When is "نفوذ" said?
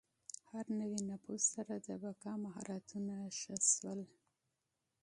1.11-1.41